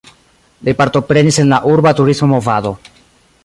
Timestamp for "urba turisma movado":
1.75-2.73